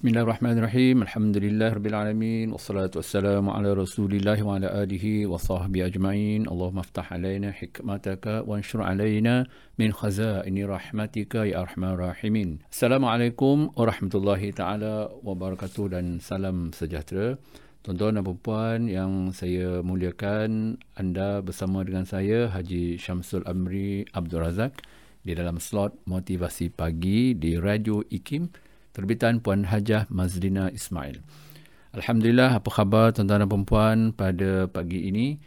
[0.00, 1.04] Bismillahirrahmanirrahim.
[1.04, 6.48] Alhamdulillah rabbil alamin wassalatu wassalamu ala Rasulillah wa ala alihi wa sahbihi ajma'in.
[6.48, 9.44] Allahumma iftah alaina hikmataka wa anshur alaina
[9.76, 12.64] min khazaini rahmatika ya arhamar rahimin.
[12.72, 17.36] Assalamualaikum warahmatullahi taala wabarakatuh dan salam sejahtera.
[17.84, 24.80] Tuan-tuan dan puan yang saya muliakan, anda bersama dengan saya Haji Syamsul Amri Abdul Razak
[25.20, 28.69] di dalam slot motivasi pagi di Radio IKIM
[29.00, 31.24] terbitan Puan Hajah Mazlina Ismail.
[31.96, 35.40] Alhamdulillah, apa khabar tuan-tuan dan perempuan pada pagi ini?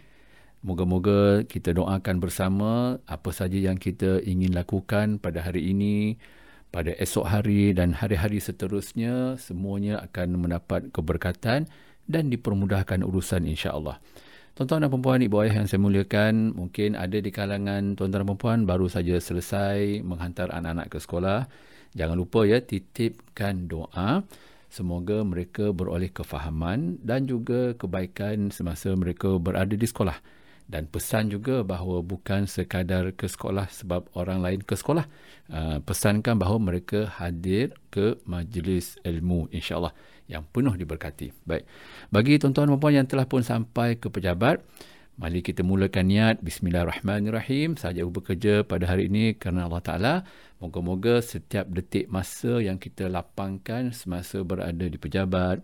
[0.66, 6.18] Moga-moga kita doakan bersama apa saja yang kita ingin lakukan pada hari ini,
[6.74, 11.70] pada esok hari dan hari-hari seterusnya, semuanya akan mendapat keberkatan
[12.10, 14.02] dan dipermudahkan urusan insya-Allah.
[14.54, 18.60] Tuan-tuan dan perempuan, ibu ayah yang saya muliakan, mungkin ada di kalangan tuan-tuan dan perempuan
[18.70, 21.50] baru saja selesai menghantar anak-anak ke sekolah.
[21.98, 24.22] Jangan lupa ya titipkan doa
[24.70, 30.22] semoga mereka beroleh kefahaman dan juga kebaikan semasa mereka berada di sekolah.
[30.66, 35.06] Dan pesan juga bahawa bukan sekadar ke sekolah sebab orang lain ke sekolah.
[35.52, 39.92] Uh, pesankan bahawa mereka hadir ke majlis ilmu insyaAllah
[40.32, 41.36] yang penuh diberkati.
[41.44, 41.68] Baik.
[42.10, 44.64] Bagi tuan-tuan dan puan yang telah pun sampai ke pejabat,
[45.14, 50.14] Mari kita mulakan niat Bismillahirrahmanirrahim saja bekerja pada hari ini kerana Allah Ta'ala
[50.58, 55.62] Moga-moga setiap detik masa yang kita lapangkan semasa berada di pejabat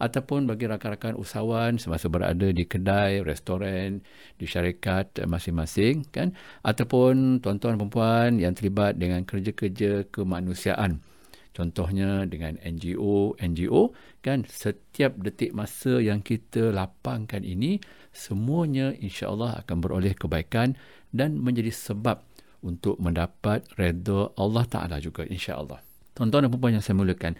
[0.00, 4.00] Ataupun bagi rakan-rakan usahawan semasa berada di kedai, restoran,
[4.40, 6.32] di syarikat masing-masing kan?
[6.64, 11.04] Ataupun tuan-tuan perempuan yang terlibat dengan kerja-kerja kemanusiaan
[11.50, 13.90] Contohnya dengan NGO, NGO
[14.22, 17.82] kan setiap detik masa yang kita lapangkan ini
[18.14, 20.78] semuanya insya-Allah akan beroleh kebaikan
[21.10, 22.22] dan menjadi sebab
[22.62, 25.82] untuk mendapat redha Allah Taala juga insya-Allah.
[26.14, 27.34] Tuan-tuan dan puan yang saya mulakan,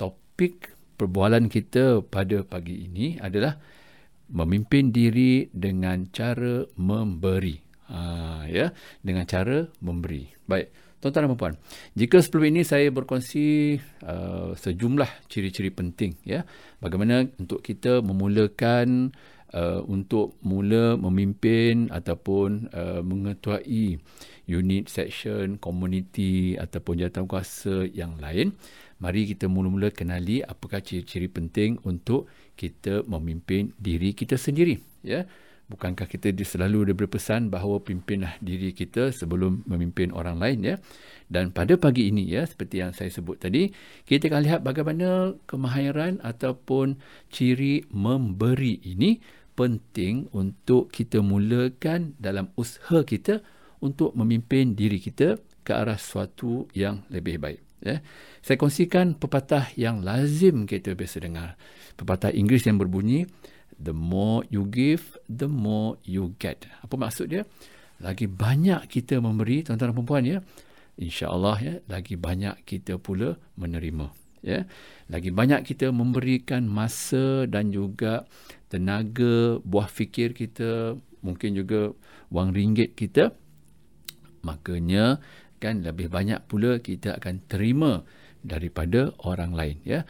[0.00, 3.56] topik perbualan kita pada pagi ini adalah
[4.28, 7.56] memimpin diri dengan cara memberi.
[7.88, 8.68] Ha, ya,
[9.00, 10.28] dengan cara memberi.
[10.44, 10.92] Baik.
[11.00, 11.54] Tuan-tuan dan puan,
[11.96, 16.44] jika sebelum ini saya berkongsi uh, sejumlah ciri-ciri penting ya,
[16.76, 19.08] bagaimana untuk kita memulakan
[19.54, 23.98] uh, untuk mula memimpin ataupun uh, mengetuai
[24.50, 28.54] unit, section, community ataupun jawatan kuasa yang lain,
[28.98, 32.26] mari kita mula-mula kenali apakah ciri-ciri penting untuk
[32.58, 35.24] kita memimpin diri kita sendiri ya.
[35.70, 40.76] Bukankah kita selalu diberi pesan bahawa pimpinlah diri kita sebelum memimpin orang lain ya.
[41.30, 43.70] Dan pada pagi ini ya seperti yang saya sebut tadi,
[44.02, 46.98] kita akan lihat bagaimana kemahiran ataupun
[47.30, 49.22] ciri memberi ini
[49.54, 53.38] penting untuk kita mulakan dalam usaha kita
[53.78, 57.62] untuk memimpin diri kita ke arah suatu yang lebih baik.
[57.80, 58.02] Ya.
[58.42, 61.54] Saya kongsikan pepatah yang lazim kita biasa dengar.
[61.96, 63.28] Pepatah Inggeris yang berbunyi,
[63.80, 66.68] the more you give, the more you get.
[66.84, 67.48] Apa maksud dia?
[68.00, 70.38] Lagi banyak kita memberi, tuan-tuan dan perempuan ya,
[71.00, 74.12] insya-Allah ya, lagi banyak kita pula menerima.
[74.40, 74.64] Ya,
[75.12, 78.24] lagi banyak kita memberikan masa dan juga
[78.72, 81.92] tenaga, buah fikir kita, mungkin juga
[82.32, 83.36] wang ringgit kita,
[84.40, 85.20] makanya
[85.60, 88.00] kan lebih banyak pula kita akan terima
[88.40, 90.08] daripada orang lain ya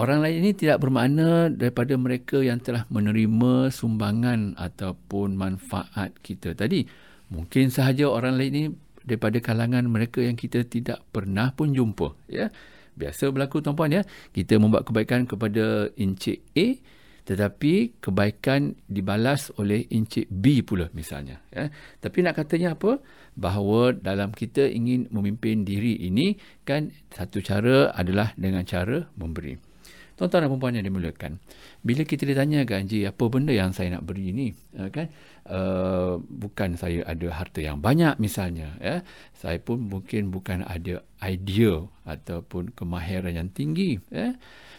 [0.00, 6.88] Orang lain ini tidak bermakna daripada mereka yang telah menerima sumbangan ataupun manfaat kita tadi.
[7.28, 8.64] Mungkin sahaja orang lain ini
[9.04, 12.16] daripada kalangan mereka yang kita tidak pernah pun jumpa.
[12.32, 12.48] Ya.
[12.96, 14.02] Biasa berlaku tuan-puan ya.
[14.32, 16.80] Kita membuat kebaikan kepada Encik A
[17.22, 21.38] tetapi kebaikan dibalas oleh Encik B pula misalnya.
[21.52, 21.68] Ya.
[22.00, 22.98] Tapi nak katanya apa?
[23.36, 29.71] Bahawa dalam kita ingin memimpin diri ini kan satu cara adalah dengan cara memberi.
[30.16, 31.40] Tuan-tuan dan perempuan yang dimuliakan.
[31.80, 34.52] Bila kita ditanya kan, Ji, apa benda yang saya nak beri ni?
[34.76, 35.08] Uh, kan?
[35.42, 38.76] Uh, bukan saya ada harta yang banyak misalnya.
[38.78, 39.02] Ya?
[39.34, 43.98] Saya pun mungkin bukan ada idea ataupun kemahiran yang tinggi.
[44.12, 44.36] Ya?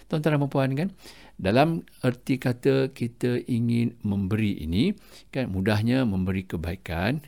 [0.08, 0.90] Tuan-tuan dan perempuan kan?
[1.34, 4.94] Dalam erti kata kita ingin memberi ini,
[5.34, 7.25] kan mudahnya memberi kebaikan,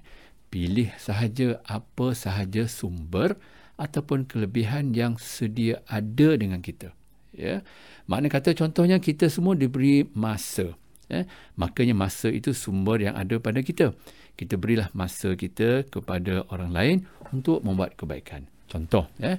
[0.53, 3.35] pilih sahaja apa sahaja sumber
[3.75, 6.95] ataupun kelebihan yang sedia ada dengan kita.
[7.35, 7.61] Ya.
[8.07, 10.73] Makna kata contohnya kita semua diberi masa.
[11.05, 13.93] Eh, makanya masa itu sumber yang ada pada kita.
[14.33, 16.97] Kita berilah masa kita kepada orang lain
[17.29, 18.49] untuk membuat kebaikan.
[18.65, 19.05] Contoh.
[19.21, 19.37] Eh.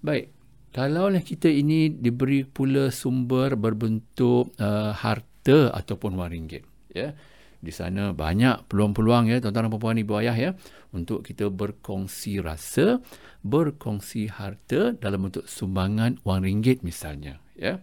[0.00, 0.30] Baik.
[0.70, 6.62] Kalau kita ini diberi pula sumber berbentuk uh, harta ataupun wang ringgit.
[6.94, 7.18] Ya.
[7.60, 10.50] Di sana banyak peluang-peluang ya tuan-tuan dan puan ibu ayah ya
[10.96, 13.04] untuk kita berkongsi rasa,
[13.44, 17.76] berkongsi harta dalam bentuk sumbangan wang ringgit misalnya ya.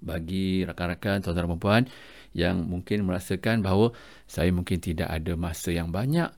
[0.00, 1.82] Bagi rakan-rakan tuan-tuan dan puan
[2.30, 3.90] yang mungkin merasakan bahawa
[4.30, 6.30] saya mungkin tidak ada masa yang banyak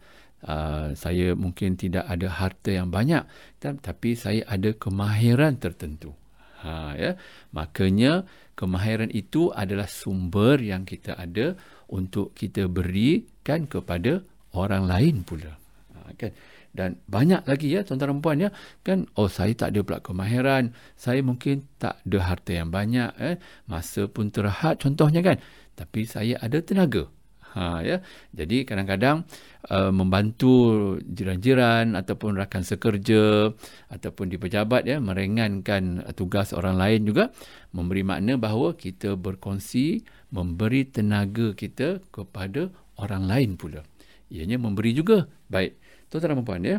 [0.46, 3.22] uh, saya mungkin tidak ada harta yang banyak
[3.60, 6.14] tapi saya ada kemahiran tertentu.
[6.62, 7.18] Ha ya.
[7.50, 8.22] Makanya
[8.54, 11.58] kemahiran itu adalah sumber yang kita ada
[11.92, 14.24] untuk kita berikan kepada
[14.56, 15.52] orang lain pula.
[15.92, 16.32] Ha, kan?
[16.72, 18.50] Dan banyak lagi ya tuan-tuan dan puan ya
[18.80, 19.04] kan?
[19.20, 20.72] Oh saya tak ada pula kemahiran.
[20.96, 23.36] Saya mungkin tak ada harta yang banyak eh?
[23.68, 25.36] Masa pun terhad contohnya kan?
[25.76, 27.12] Tapi saya ada tenaga.
[27.52, 28.00] Ha ya?
[28.32, 29.28] Jadi kadang-kadang
[29.68, 33.52] uh, membantu jiran-jiran ataupun rakan sekerja
[33.92, 37.28] ataupun di pejabat ya meringankan tugas orang lain juga
[37.76, 43.84] memberi makna bahawa kita berkongsi memberi tenaga kita kepada orang lain pula
[44.32, 45.82] ianya memberi juga baik
[46.12, 46.76] Tuan-tuan dan puan ya.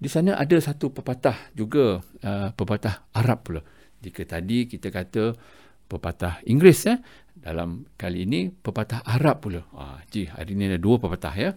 [0.00, 3.60] Di sana ada satu pepatah juga uh, pepatah Arab pula.
[4.00, 5.36] Jika tadi kita kata
[5.84, 6.96] pepatah Inggeris ya,
[7.36, 9.60] dalam kali ini pepatah Arab pula.
[9.76, 11.52] Ah, ji, hari ini ada dua pepatah ya.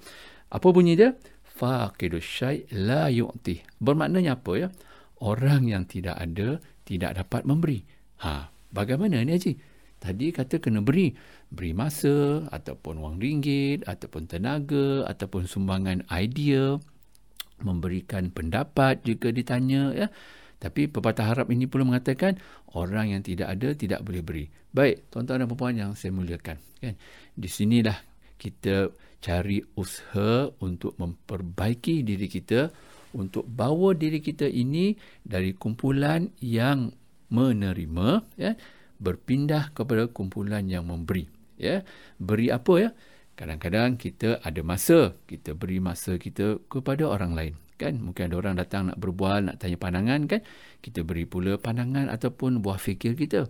[0.51, 1.15] Apa bunyi dia?
[1.55, 3.79] Faqidu syai' la yu'ti.
[3.79, 4.67] Bermaknanya apa ya?
[5.23, 7.79] Orang yang tidak ada tidak dapat memberi.
[8.27, 9.55] Ha, bagaimana ni Haji?
[9.99, 11.11] Tadi kata kena beri.
[11.51, 16.79] Beri masa ataupun wang ringgit ataupun tenaga ataupun sumbangan idea
[17.59, 20.07] memberikan pendapat jika ditanya ya.
[20.59, 22.35] Tapi pepatah Arab ini pula mengatakan
[22.75, 24.45] orang yang tidak ada tidak boleh beri.
[24.75, 26.93] Baik, tuan-tuan dan puan yang saya muliakan, kan.
[27.33, 27.95] Di sinilah
[28.35, 32.71] kita cari usaha untuk memperbaiki diri kita
[33.15, 34.95] untuk bawa diri kita ini
[35.25, 36.93] dari kumpulan yang
[37.29, 38.53] menerima ya
[38.99, 41.25] berpindah kepada kumpulan yang memberi
[41.55, 41.81] ya.
[42.19, 42.89] Beri apa ya?
[43.39, 47.95] Kadang-kadang kita ada masa kita beri masa kita kepada orang lain kan?
[47.95, 50.41] Mungkin ada orang datang nak berbual nak tanya pandangan kan?
[50.83, 53.47] Kita beri pula pandangan ataupun buah fikir kita.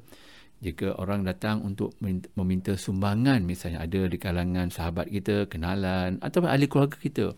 [0.60, 1.95] Jika orang datang untuk
[2.36, 7.31] meminta sumbangan misalnya ada di kalangan sahabat kita kenalan atau ahli keluarga kita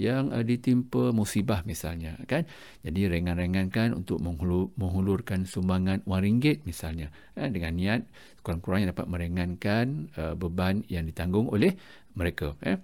[0.00, 2.48] yang uh, ditimpa musibah misalnya kan?
[2.80, 8.00] Jadi ringan-ringankan untuk menghulur, menghulurkan sumbangan wang ringgit misalnya eh, dengan niat
[8.40, 11.76] kurang-kurangnya dapat meringankan uh, beban yang ditanggung oleh
[12.16, 12.80] mereka eh.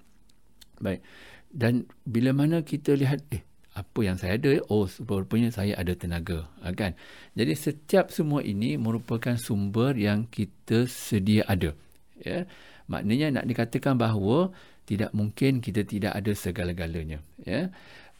[0.76, 1.00] Baik.
[1.48, 3.40] Dan bila mana kita lihat eh
[3.76, 6.92] apa yang saya ada oh rupanya saya ada tenaga ah, kan?
[7.32, 11.72] Jadi setiap semua ini merupakan sumber yang kita sedia ada
[12.20, 12.44] ya.
[12.86, 14.54] Maknanya nak dikatakan bahawa
[14.86, 17.74] tidak mungkin kita tidak ada segala-galanya ya.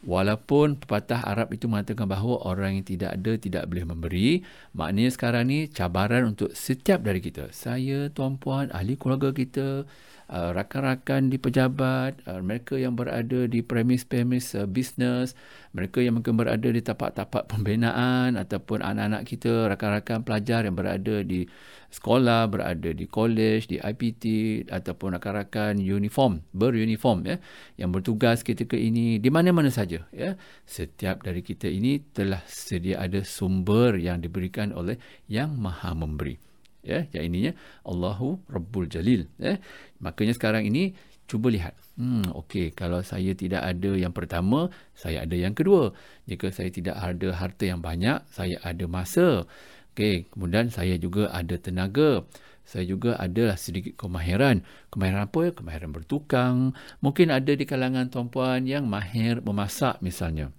[0.05, 4.29] Walaupun pepatah Arab itu mengatakan bahawa orang yang tidak ada tidak boleh memberi
[4.77, 7.49] maknanya sekarang ni cabaran untuk setiap dari kita.
[7.49, 9.89] Saya tuan-puan ahli keluarga kita
[10.31, 15.33] uh, rakan-rakan di pejabat uh, mereka yang berada di premis-premis uh, bisnes
[15.77, 21.45] mereka yang mungkin berada di tapak-tapak pembinaan ataupun anak-anak kita rakan-rakan pelajar yang berada di
[21.87, 24.23] sekolah, berada di college, di IPT
[24.67, 27.37] ataupun rakan-rakan uniform, beruniform ya,
[27.79, 30.35] yang bertugas ketika ini di mana-mana saja ya.
[30.65, 36.46] Setiap dari kita ini telah sedia ada sumber yang diberikan oleh Yang Maha Memberi.
[36.87, 37.51] Ya, yang ininya
[37.83, 39.59] Allahu Rabbul Jalil ya.
[39.99, 40.95] Makanya sekarang ini
[41.27, 41.75] cuba lihat.
[41.99, 45.91] Hmm, okey, kalau saya tidak ada yang pertama, saya ada yang kedua.
[46.31, 49.43] Jika saya tidak ada harta yang banyak, saya ada masa.
[49.91, 52.23] Okey, kemudian saya juga ada tenaga.
[52.67, 54.59] Saya juga ada sedikit kemahiran.
[54.91, 55.51] Kemahiran apa ya?
[55.55, 56.55] Kemahiran bertukang.
[56.99, 60.51] Mungkin ada di kalangan tuan-puan yang mahir memasak misalnya.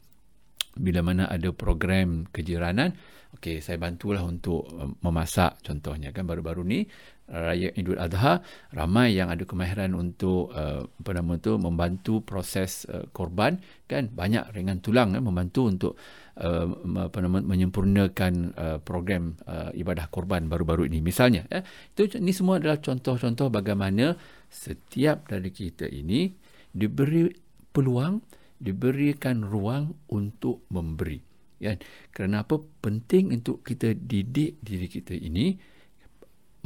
[0.73, 2.97] Bila mana ada program kejiranan,
[3.37, 6.25] okey, saya bantulah untuk um, memasak contohnya kan.
[6.25, 6.81] Baru-baru ni
[7.29, 8.41] raya Idul Adha
[8.73, 14.09] ramai yang ada kemahiran untuk uh, apa nama tu membantu proses uh, korban kan.
[14.09, 15.93] Banyak ringan tulang eh, membantu untuk
[16.41, 16.67] uh,
[17.05, 21.05] apa nama menyempurnakan uh, program uh, ibadah korban baru-baru ini.
[21.05, 21.61] Misalnya eh
[21.93, 24.17] itu ini semua adalah contoh-contoh bagaimana
[24.49, 26.33] setiap dari kita ini
[26.73, 27.29] diberi
[27.69, 28.25] peluang
[28.59, 31.28] diberikan ruang untuk memberi
[31.59, 31.79] kan
[32.15, 35.59] kerana apa penting untuk kita didik diri kita ini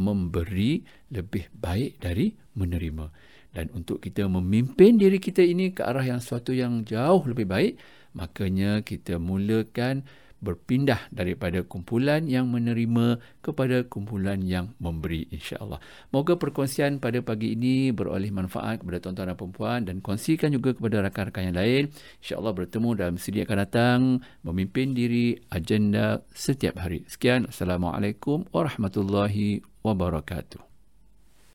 [0.01, 0.81] memberi
[1.13, 3.07] lebih baik dari menerima.
[3.53, 7.73] Dan untuk kita memimpin diri kita ini ke arah yang suatu yang jauh lebih baik,
[8.17, 10.09] makanya kita mulakan
[10.43, 15.79] berpindah daripada kumpulan yang menerima kepada kumpulan yang memberi insya-Allah.
[16.11, 20.99] Moga perkongsian pada pagi ini beroleh manfaat kepada tuan-tuan dan puan dan kongsikan juga kepada
[21.07, 21.83] rakan-rakan yang lain.
[22.19, 24.01] Insya-Allah bertemu dalam sedi akan datang
[24.43, 27.07] memimpin diri agenda setiap hari.
[27.07, 30.72] Sekian assalamualaikum warahmatullahi wabarakatuh.